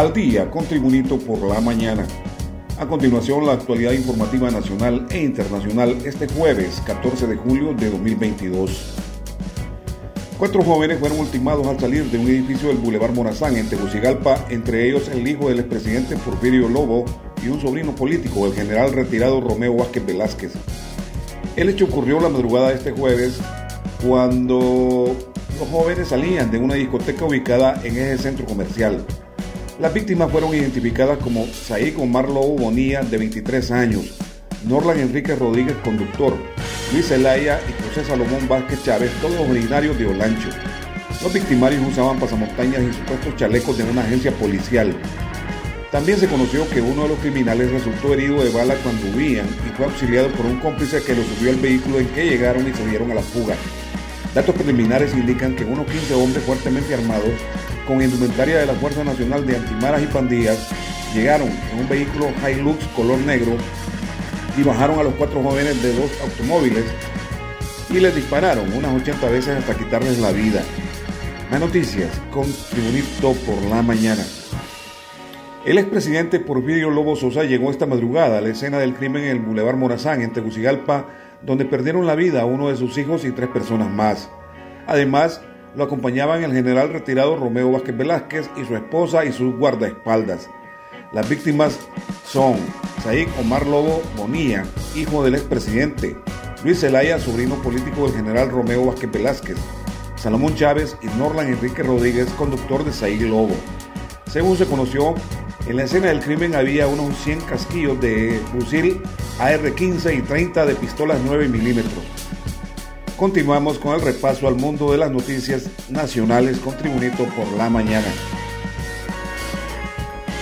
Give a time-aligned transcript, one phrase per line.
[0.00, 2.06] al día con Tribunito por la mañana.
[2.78, 8.94] A continuación, la actualidad informativa nacional e internacional este jueves 14 de julio de 2022.
[10.38, 14.88] Cuatro jóvenes fueron ultimados al salir de un edificio del Boulevard Morazán en Tegucigalpa, entre
[14.88, 17.04] ellos el hijo del expresidente Porfirio Lobo
[17.44, 20.52] y un sobrino político, el general retirado Romeo Vázquez Velázquez.
[21.56, 23.38] El hecho ocurrió la madrugada de este jueves
[24.02, 25.14] cuando
[25.58, 29.04] los jóvenes salían de una discoteca ubicada en ese centro comercial.
[29.80, 34.14] Las víctimas fueron identificadas como Said Omar Lobo Bonilla, de 23 años,
[34.68, 36.36] Norlan Enrique Rodríguez, conductor,
[36.92, 40.50] Luis Zelaya y José Salomón Vázquez Chávez, todos originarios de Olancho.
[41.22, 44.94] Los victimarios usaban pasamontañas y supuestos chalecos de una agencia policial.
[45.90, 49.74] También se conoció que uno de los criminales resultó herido de bala cuando huían y
[49.78, 52.86] fue auxiliado por un cómplice que lo subió al vehículo en que llegaron y se
[52.86, 53.54] dieron a la fuga.
[54.34, 57.32] Datos preliminares indican que unos 15 hombres fuertemente armados
[57.90, 60.68] con indumentaria de la Fuerza Nacional de Antimaras y Pandillas,
[61.12, 63.56] llegaron en un vehículo Hilux color negro
[64.56, 66.84] y bajaron a los cuatro jóvenes de dos automóviles
[67.88, 70.62] y les dispararon unas 80 veces hasta quitarles la vida.
[71.50, 74.22] Más noticias con Tribunito por la mañana.
[75.64, 79.40] El expresidente Porfirio Lobo Sosa llegó esta madrugada a la escena del crimen en el
[79.40, 81.08] Boulevard Morazán, en Tegucigalpa,
[81.42, 84.30] donde perdieron la vida uno de sus hijos y tres personas más.
[84.86, 85.42] Además,
[85.74, 90.48] lo acompañaban el general retirado Romeo Vázquez Velázquez y su esposa y sus guardaespaldas.
[91.12, 91.78] Las víctimas
[92.24, 92.56] son
[93.02, 96.16] Said Omar Lobo Bonilla, hijo del expresidente,
[96.64, 99.56] Luis Zelaya, sobrino político del general Romeo Vázquez Velázquez,
[100.16, 103.56] Salomón Chávez y Norlan Enrique Rodríguez, conductor de Said Lobo.
[104.26, 105.14] Según se conoció,
[105.66, 109.02] en la escena del crimen había unos 100 casquillos de fusil
[109.38, 112.19] AR-15 y 30 de pistolas 9 milímetros.
[113.20, 118.06] Continuamos con el repaso al mundo de las noticias nacionales con Tribunito por la mañana.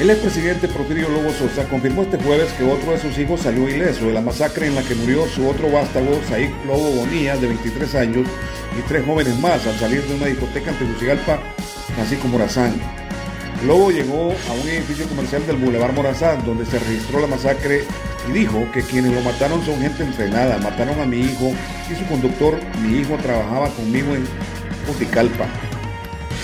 [0.00, 4.06] El expresidente Porfirio Lobo Sosa confirmó este jueves que otro de sus hijos salió ileso
[4.06, 7.94] de la masacre en la que murió su otro vástago, Said Lobo Bonilla, de 23
[7.94, 8.26] años,
[8.78, 11.40] y tres jóvenes más al salir de una discoteca en Tegucigalpa,
[12.00, 13.01] así como Morazán.
[13.66, 17.84] Lobo llegó a un edificio comercial del Boulevard Morazán, donde se registró la masacre
[18.28, 21.52] y dijo que quienes lo mataron son gente entrenada, mataron a mi hijo
[21.88, 24.24] y su conductor, mi hijo trabajaba conmigo en
[24.86, 25.46] Puticalpa.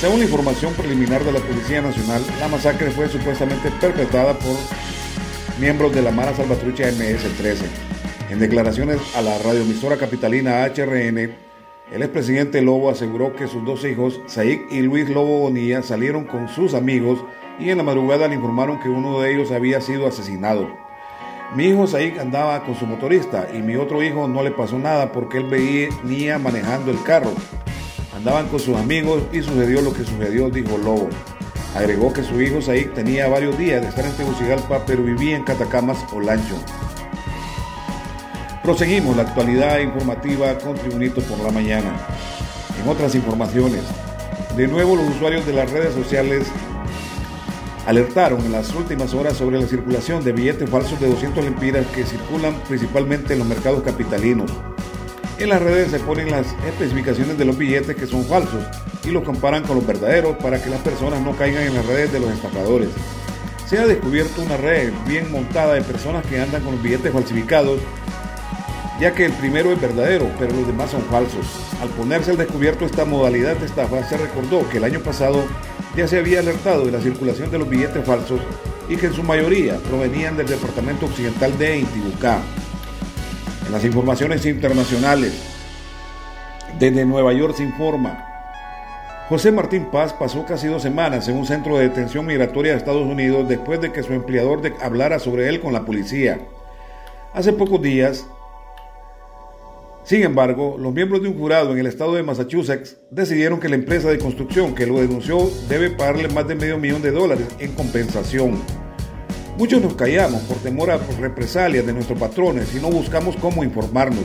[0.01, 4.56] Según la información preliminar de la Policía Nacional, la masacre fue supuestamente perpetrada por
[5.59, 7.56] miembros de la Mara Salvatrucha MS-13.
[8.31, 11.47] En declaraciones a la radioemisora capitalina HRN,
[11.91, 16.49] el expresidente Lobo aseguró que sus dos hijos, Said y Luis Lobo Bonilla, salieron con
[16.49, 17.25] sus amigos
[17.59, 20.69] y en la madrugada le informaron que uno de ellos había sido asesinado.
[21.54, 25.12] Mi hijo Said andaba con su motorista y mi otro hijo no le pasó nada
[25.12, 27.32] porque él venía manejando el carro.
[28.15, 31.09] Andaban con sus amigos y sucedió lo que sucedió, dijo Lobo.
[31.75, 35.44] Agregó que su hijo Said tenía varios días de estar en Tegucigalpa, pero vivía en
[35.44, 36.56] Catacamas o Lancho.
[38.69, 41.91] Proseguimos la actualidad informativa con Tribunito por la mañana.
[42.79, 43.81] En otras informaciones,
[44.59, 46.47] de nuevo los usuarios de las redes sociales
[47.87, 52.05] alertaron en las últimas horas sobre la circulación de billetes falsos de 200 lempiras que
[52.05, 54.51] circulan principalmente en los mercados capitalinos.
[55.39, 58.67] En las redes se ponen las especificaciones de los billetes que son falsos
[59.03, 62.12] y los comparan con los verdaderos para que las personas no caigan en las redes
[62.12, 62.91] de los estafadores.
[63.67, 67.81] Se ha descubierto una red bien montada de personas que andan con los billetes falsificados,
[69.00, 71.47] ya que el primero es verdadero, pero los demás son falsos.
[71.81, 75.44] Al ponerse al descubierto esta modalidad de estafa, se recordó que el año pasado
[75.97, 78.41] ya se había alertado de la circulación de los billetes falsos
[78.88, 82.41] y que en su mayoría provenían del departamento occidental de Intibucá.
[83.66, 85.32] En las informaciones internacionales,
[86.78, 88.25] desde Nueva York se informa,
[89.28, 93.06] José Martín Paz pasó casi dos semanas en un centro de detención migratoria de Estados
[93.06, 96.41] Unidos después de que su empleador hablara sobre él con la policía.
[97.34, 98.26] Hace pocos días,
[100.08, 103.75] sin embargo, los miembros de un jurado en el estado de Massachusetts decidieron que la
[103.75, 107.72] empresa de construcción que lo denunció debe pagarle más de medio millón de dólares en
[107.72, 108.58] compensación.
[109.58, 114.25] Muchos nos callamos por temor a represalias de nuestros patrones y no buscamos cómo informarnos.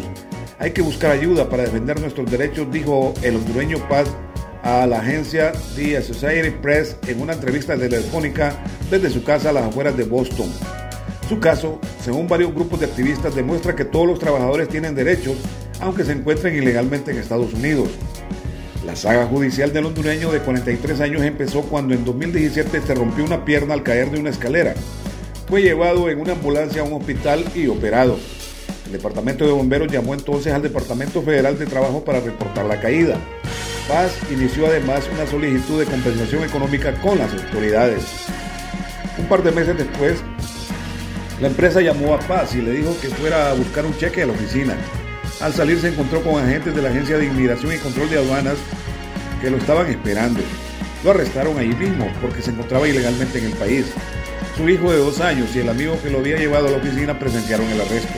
[0.58, 4.08] Hay que buscar ayuda para defender nuestros derechos, dijo el hondureño Paz
[4.64, 8.56] a la agencia The Associated Press en una entrevista telefónica
[8.90, 10.48] desde su casa a las afueras de Boston.
[11.28, 15.36] Su caso, según varios grupos de activistas, demuestra que todos los trabajadores tienen derechos
[15.80, 17.90] aunque se encuentren ilegalmente en Estados Unidos.
[18.86, 23.46] La saga judicial del hondureño de 43 años empezó cuando en 2017 se rompió una
[23.46, 24.74] pierna al caer de una escalera.
[25.48, 28.18] Fue llevado en una ambulancia a un hospital y operado.
[28.86, 33.18] El departamento de bomberos llamó entonces al Departamento Federal de Trabajo para reportar la caída.
[33.88, 38.04] Paz inició además una solicitud de compensación económica con las autoridades.
[39.18, 40.22] Un par de meses después,
[41.42, 44.28] la empresa llamó a Paz y le dijo que fuera a buscar un cheque a
[44.28, 44.76] la oficina.
[45.44, 48.56] Al salir se encontró con agentes de la Agencia de Inmigración y Control de Aduanas
[49.42, 50.40] que lo estaban esperando.
[51.04, 53.88] Lo arrestaron ahí mismo porque se encontraba ilegalmente en el país.
[54.56, 57.20] Su hijo de dos años y el amigo que lo había llevado a la oficina
[57.20, 58.14] presenciaron el arresto.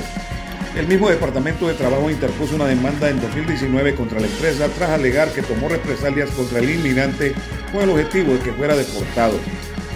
[0.77, 5.30] El mismo Departamento de Trabajo interpuso una demanda en 2019 contra la empresa tras alegar
[5.30, 7.33] que tomó represalias contra el inmigrante
[7.71, 9.39] con el objetivo de que fuera deportado.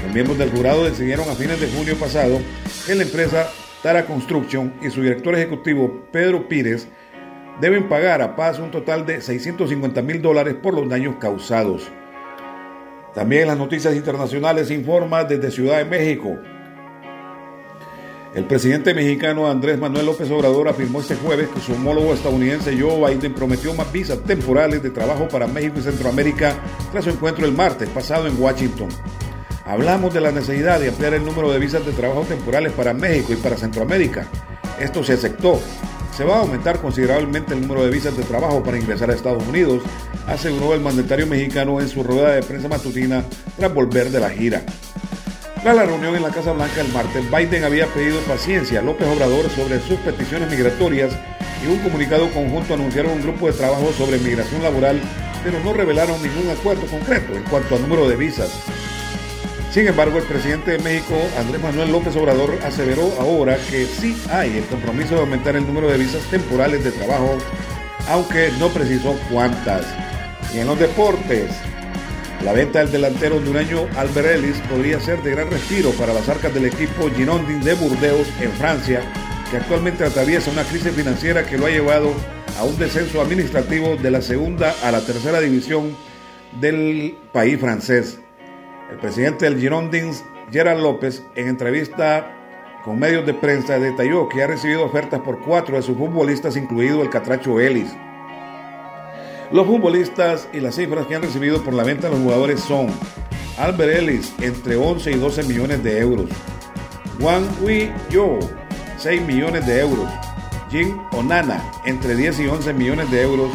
[0.04, 2.42] Los miembros del jurado decidieron a fines de junio pasado
[2.88, 3.52] que la empresa
[3.84, 6.88] Tara Construction y su director ejecutivo Pedro Pires
[7.60, 11.90] deben pagar a Paz un total de 650 mil dólares por los daños causados.
[13.14, 16.38] También las noticias internacionales informa desde Ciudad de México.
[18.36, 23.16] El presidente mexicano Andrés Manuel López Obrador afirmó este jueves que su homólogo estadounidense Joe
[23.16, 26.56] Biden prometió más visas temporales de trabajo para México y Centroamérica
[26.92, 28.90] tras su encuentro el martes pasado en Washington.
[29.66, 33.34] Hablamos de la necesidad de ampliar el número de visas de trabajo temporales para México
[33.34, 34.28] y para Centroamérica.
[34.80, 35.60] Esto se aceptó.
[36.20, 39.42] Se va a aumentar considerablemente el número de visas de trabajo para ingresar a Estados
[39.48, 39.82] Unidos,
[40.28, 43.24] aseguró el mandatario mexicano en su rueda de prensa matutina
[43.58, 44.62] tras volver de la gira.
[45.64, 49.08] Tras la reunión en la Casa Blanca el martes, Biden había pedido paciencia a López
[49.08, 51.14] Obrador sobre sus peticiones migratorias
[51.64, 55.00] y un comunicado conjunto anunciaron un grupo de trabajo sobre migración laboral,
[55.42, 58.52] pero no revelaron ningún acuerdo concreto en cuanto al número de visas.
[59.72, 64.58] Sin embargo, el presidente de México, Andrés Manuel López Obrador, aseveró ahora que sí hay
[64.58, 67.38] el compromiso de aumentar el número de visas temporales de trabajo,
[68.08, 69.86] aunque no precisó cuántas.
[70.56, 71.52] Y en los deportes,
[72.44, 76.52] la venta del delantero hondureño Albert Ellis podría ser de gran respiro para las arcas
[76.52, 79.02] del equipo Girondin de Burdeos en Francia,
[79.52, 82.16] que actualmente atraviesa una crisis financiera que lo ha llevado
[82.58, 85.96] a un descenso administrativo de la segunda a la tercera división
[86.60, 88.20] del país francés.
[88.90, 92.36] El presidente del Girondins, Gerard López, en entrevista
[92.84, 97.04] con medios de prensa, detalló que ha recibido ofertas por cuatro de sus futbolistas, incluido
[97.04, 97.94] el Catracho Ellis.
[99.52, 102.88] Los futbolistas y las cifras que han recibido por la venta de los jugadores son
[103.60, 106.30] Albert Ellis entre 11 y 12 millones de euros,
[107.20, 108.40] Wang Wei Yo
[108.98, 110.10] 6 millones de euros,
[110.72, 113.52] Jin Onana entre 10 y 11 millones de euros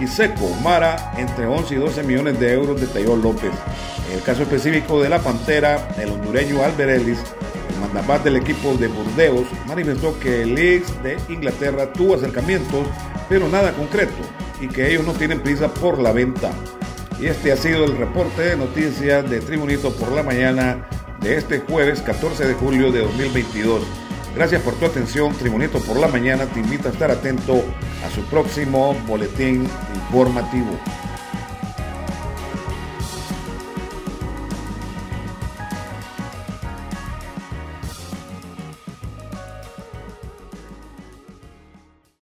[0.00, 3.52] y Seco Mara entre 11 y 12 millones de euros, detalló López.
[4.12, 7.18] El caso específico de la Pantera, el hondureño Albert Ellis,
[7.70, 12.86] el mandamás del equipo de Burdeos, manifestó que el Leeds de Inglaterra tuvo acercamientos,
[13.30, 14.22] pero nada concreto
[14.60, 16.50] y que ellos no tienen prisa por la venta.
[17.18, 20.86] Y este ha sido el reporte de noticias de Tribunito por la mañana
[21.22, 23.82] de este jueves 14 de julio de 2022.
[24.34, 25.34] Gracias por tu atención.
[25.34, 27.64] Tribunito por la mañana te invita a estar atento
[28.06, 30.78] a su próximo boletín informativo.